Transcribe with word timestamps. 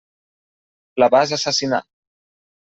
La 1.03 1.09
vas 1.17 1.35
assassinar. 1.37 1.81